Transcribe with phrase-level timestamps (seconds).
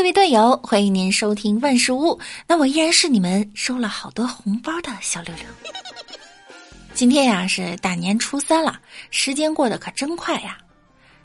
[0.00, 2.18] 各位队友，欢迎您收听万事屋。
[2.46, 5.44] 那我依然是你们收了好多红包的小六六。
[6.94, 10.56] 今天呀是大年初三了，时间过得可真快呀。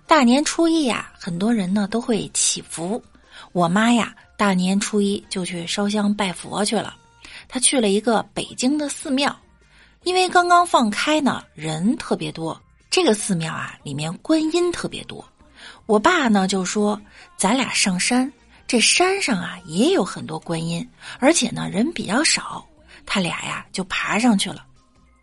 [0.05, 3.01] 大年初一呀，很多人呢都会祈福。
[3.53, 6.97] 我妈呀，大年初一就去烧香拜佛去了。
[7.47, 9.33] 她去了一个北京的寺庙，
[10.03, 12.61] 因为刚刚放开呢，人特别多。
[12.91, 15.25] 这个寺庙啊，里面观音特别多。
[15.85, 17.01] 我爸呢就说
[17.39, 18.29] ：“咱俩上山。”
[18.67, 20.87] 这山上啊也有很多观音，
[21.19, 22.65] 而且呢人比较少，
[23.05, 24.65] 他俩呀就爬上去了。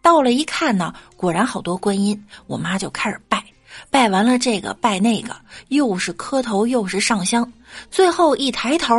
[0.01, 3.45] 到了一看呢，果然好多观音，我妈就开始拜，
[3.91, 5.35] 拜完了这个拜那个，
[5.69, 7.53] 又是磕头又是上香，
[7.91, 8.95] 最后一抬头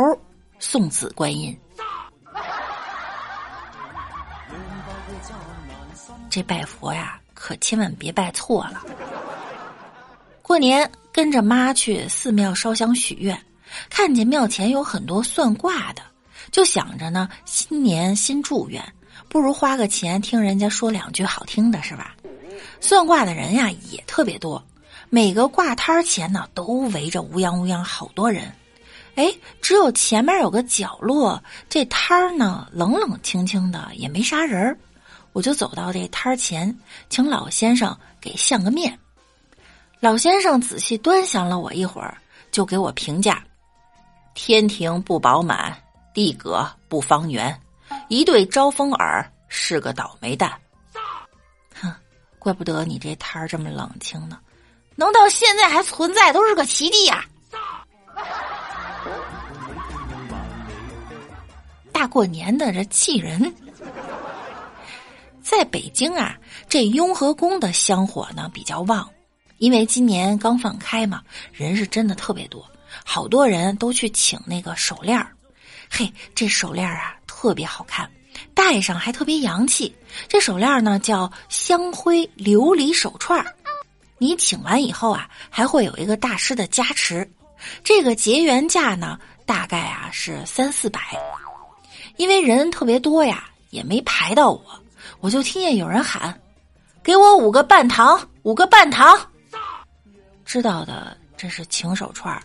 [0.58, 1.58] 送子观音。
[6.28, 8.82] 这拜佛呀，可千万别拜错了。
[10.42, 13.40] 过年跟着妈去寺庙烧香许愿。
[13.90, 16.02] 看见庙前有很多算卦的，
[16.50, 18.82] 就想着呢，新年新祝愿，
[19.28, 22.14] 不如花个钱听人家说两句好听的，是吧？
[22.80, 24.62] 算卦的人呀也特别多，
[25.10, 28.52] 每个卦摊前呢都围着乌泱乌泱好多人。
[29.16, 34.76] 哎，只有前面有个角落，这摊儿呢冷冷清清的，也没啥人儿。
[35.32, 36.76] 我就走到这摊儿前，
[37.08, 38.96] 请老先生给相个面。
[40.00, 42.18] 老先生仔细端详了我一会儿，
[42.50, 43.42] 就给我评价。
[44.34, 45.76] 天庭不饱满，
[46.12, 47.58] 地阁不方圆，
[48.08, 50.52] 一对招风耳是个倒霉蛋。
[51.80, 51.94] 哼，
[52.38, 54.38] 怪不得你这摊儿这么冷清呢，
[54.96, 57.24] 能到现在还存在都是个奇迹呀！
[61.92, 63.54] 大过年的这气人。
[65.40, 66.36] 在北京啊，
[66.68, 69.08] 这雍和宫的香火呢比较旺，
[69.58, 71.22] 因为今年刚放开嘛，
[71.52, 72.68] 人是真的特别多。
[73.02, 75.26] 好多人都去请那个手链，
[75.90, 78.08] 嘿，这手链啊特别好看，
[78.54, 79.94] 戴上还特别洋气。
[80.28, 83.44] 这手链呢叫香灰琉璃手串，
[84.18, 87.28] 你请完以后啊，还会有一个大师的加持。
[87.82, 91.00] 这个结缘价呢大概啊是三四百，
[92.16, 94.62] 因为人特别多呀，也没排到我，
[95.20, 96.38] 我就听见有人喊
[97.02, 99.18] ：“给我五个半糖，五个半糖。”
[100.44, 102.42] 知道的，这是请手串儿。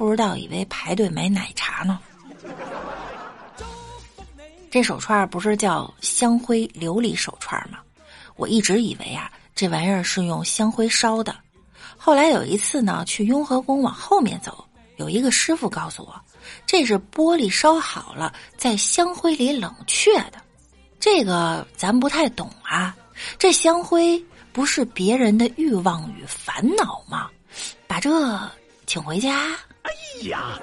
[0.00, 2.00] 不知道以为排队买奶茶呢。
[4.70, 7.80] 这手串不是叫香灰琉璃手串吗？
[8.36, 11.36] 我一直以为啊，这玩意儿是用香灰烧的。
[11.98, 14.64] 后来有一次呢，去雍和宫往后面走，
[14.96, 16.18] 有一个师傅告诉我，
[16.64, 20.40] 这是玻璃烧好了，在香灰里冷却的。
[20.98, 22.96] 这个咱不太懂啊。
[23.38, 27.28] 这香灰不是别人的欲望与烦恼吗？
[27.86, 28.50] 把这
[28.86, 29.50] 请回家。
[29.82, 29.92] 哎
[30.28, 30.58] 呀！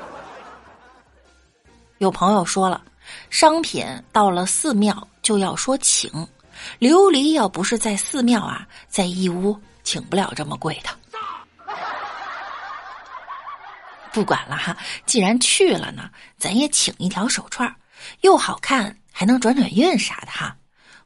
[2.00, 2.82] 有朋友说了，
[3.30, 6.10] 商品到了寺庙就要说请，
[6.80, 10.90] 琉璃要不是在寺庙啊，在义乌请不了这么贵的。
[14.14, 17.76] 不管了哈，既然去了呢，咱也请一条手串，
[18.22, 20.56] 又好看，还能转转运啥的哈。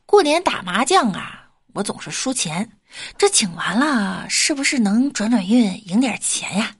[0.05, 2.69] 过年打麻将啊，我总是输钱，
[3.17, 6.75] 这请完了，是不是能转转运，赢点钱呀？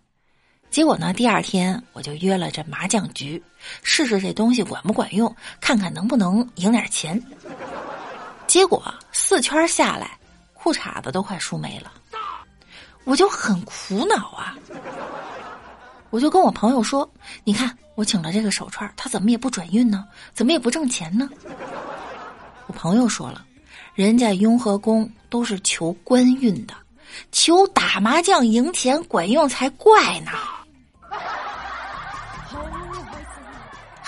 [0.72, 1.12] 结果呢？
[1.12, 3.44] 第二天我就约了这麻将局，
[3.84, 7.22] 试试这东西管不管用，看看能不能赢点钱。
[8.48, 10.18] 结果四圈下来，
[10.54, 11.92] 裤衩子都快输没了，
[13.04, 14.56] 我就很苦恼啊！
[16.10, 17.10] 我就跟我朋友说
[17.44, 20.06] ：“你看，我请了这个手串，它怎么也不转运呢？
[20.34, 21.30] 怎么也不挣钱呢？”
[22.68, 23.46] 我朋友说了
[23.94, 26.74] ：“人家雍和宫都是求官运的，
[27.34, 30.32] 求打麻将赢钱管用才怪呢。”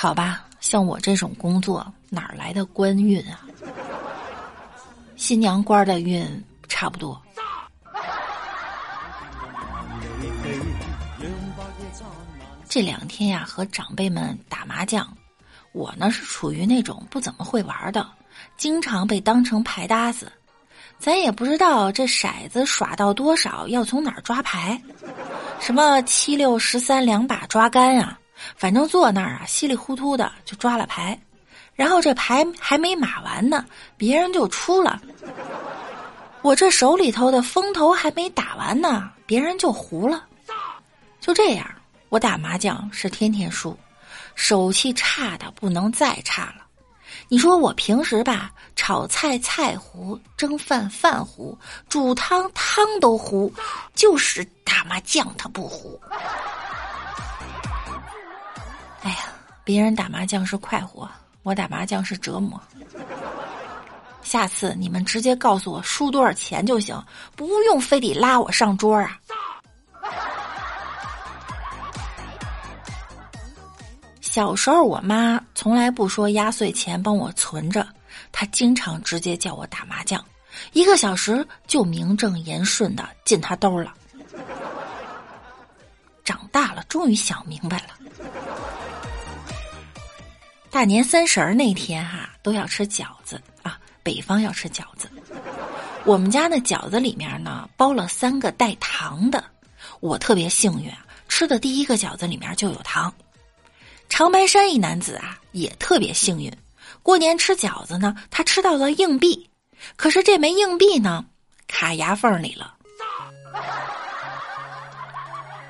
[0.03, 3.39] 好吧，像我这种工作哪儿来的官运啊？
[5.15, 7.17] 新娘官的运差不多。
[12.67, 15.07] 这两天呀，和长辈们打麻将，
[15.71, 18.05] 我呢是处于那种不怎么会玩的，
[18.57, 20.29] 经常被当成牌搭子。
[20.99, 24.77] 咱也不知道这骰子耍到多少要从哪儿抓牌，
[25.61, 28.19] 什么七六十三两把抓杆啊。
[28.55, 31.19] 反正坐那儿啊，稀里糊涂的就抓了牌，
[31.75, 33.65] 然后这牌还没码完呢，
[33.97, 35.01] 别人就出了。
[36.41, 40.25] 我这手里头的风头还没打完呢，别人就胡了。
[41.19, 41.65] 就这样，
[42.09, 43.77] 我打麻将是天天输，
[44.35, 46.55] 手气差的不能再差了。
[47.29, 51.57] 你说我平时吧，炒菜菜糊，蒸饭饭糊，
[51.87, 53.51] 煮汤汤都糊，
[53.95, 55.99] 就是打麻将它不糊。
[59.63, 61.09] 别人打麻将是快活，
[61.41, 62.61] 我打麻将是折磨。
[64.21, 67.01] 下次你们直接告诉我输多少钱就行，
[67.35, 69.19] 不用非得拉我上桌啊。
[74.21, 77.87] 小时候，我妈从来不说压岁钱帮我存着，
[78.31, 80.23] 她经常直接叫我打麻将，
[80.71, 83.93] 一个小时就名正言顺的进她兜了。
[86.23, 87.89] 长大了，终于想明白了。
[90.73, 95.07] 大年三十儿那天哈，都要吃饺子啊，北方要吃饺子。
[96.03, 99.43] 我们家的饺子里面呢，包了三个带糖的，
[99.99, 100.91] 我特别幸运，
[101.29, 103.13] 吃的第一个饺子里面就有糖。
[104.09, 106.51] 长白山一男子啊，也特别幸运，
[107.03, 109.47] 过年吃饺子呢，他吃到了硬币，
[109.95, 111.23] 可是这枚硬币呢，
[111.67, 112.73] 卡牙缝里了。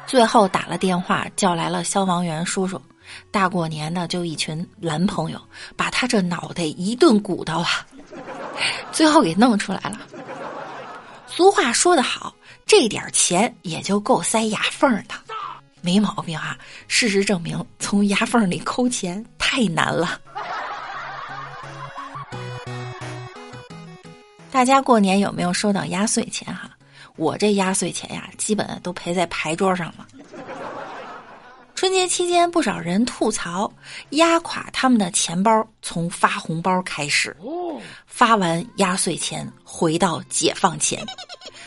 [0.07, 2.81] 最后打了电话叫来了消防员叔叔，
[3.31, 5.41] 大过年的就一群男朋友，
[5.75, 7.85] 把他这脑袋一顿鼓捣啊，
[8.91, 10.01] 最后给弄出来了。
[11.27, 12.33] 俗话说得好，
[12.65, 15.15] 这点钱也就够塞牙缝的。
[15.81, 16.57] 没毛病啊！
[16.87, 20.17] 事实证明，从牙缝里抠钱太难了。
[24.49, 26.69] 大家过年有没有收到压岁钱哈？
[27.17, 30.07] 我这压岁钱呀，基本都赔在牌桌上了。
[31.83, 33.69] 春节期间，不少人吐槽
[34.11, 37.35] 压垮他们的钱包，从发红包开始，
[38.07, 41.05] 发完压岁钱回到解放前。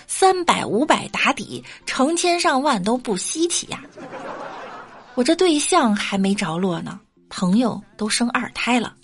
[0.07, 3.83] 三百五百打底，成千上万都不稀奇呀。
[5.17, 6.99] 我这对象还没着落呢，
[7.29, 8.95] 朋友都生二胎了。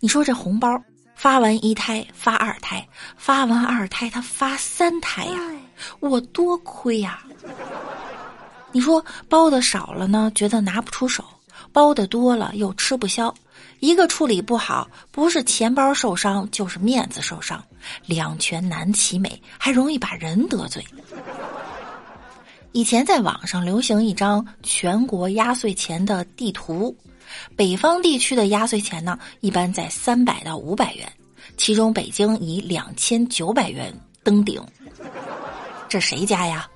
[0.00, 0.68] 你说这红包
[1.14, 2.84] 发完一胎发二胎，
[3.16, 5.38] 发完二胎他发三胎呀，
[6.00, 7.22] 我多亏呀。
[8.76, 11.24] 你说包的少了呢，觉得拿不出手；
[11.72, 13.34] 包的多了又吃不消。
[13.80, 17.64] 一个处理不好，不是钱包受伤，就是面子受伤，
[18.04, 20.84] 两全难其美，还容易把人得罪。
[22.72, 26.94] 以前在网上流行一张全国压岁钱的地图，
[27.56, 31.10] 北方地区的压岁钱呢，一般在三百到五百元，
[31.56, 33.90] 其中北京以两千九百元
[34.22, 34.62] 登顶。
[35.88, 36.68] 这谁家呀？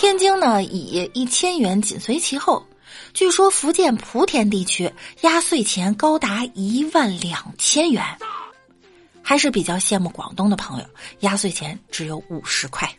[0.00, 2.64] 天津呢，以一千元紧随其后。
[3.12, 8.02] 据说福建莆田地区压岁钱高达一万两千元，
[9.20, 10.86] 还是比较羡慕广东的朋友，
[11.18, 12.90] 压岁钱只有五十块。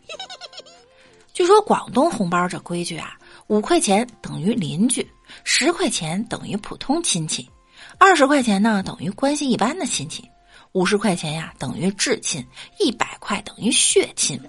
[1.33, 3.18] 据说广东红包这规矩啊，
[3.48, 5.12] 五块钱等于邻居，
[5.44, 7.50] 十块钱等于普通亲戚，
[7.98, 10.24] 二十块钱呢等于关系一般的亲戚，
[10.74, 12.45] 五十块钱呀等于至亲，
[12.77, 14.39] 一百块等于血亲。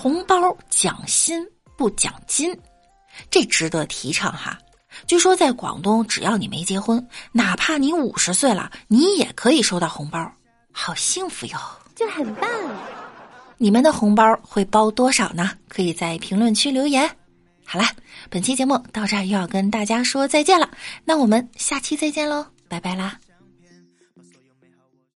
[0.00, 2.58] 红包讲心不讲金。
[3.30, 4.58] 这值得提倡哈！
[5.06, 10.32] 据说在广东，只要你没结婚，哪怕你五十岁了，你也可以收到红包，
[10.72, 11.58] 好幸福哟！
[11.94, 12.48] 就很棒。
[13.58, 15.50] 你们的红包会包多少呢？
[15.68, 17.06] 可以在评论区留言。
[17.66, 17.84] 好了，
[18.30, 20.70] 本期节目到这儿又要跟大家说再见了，
[21.04, 23.18] 那我们下期再见喽，拜拜啦！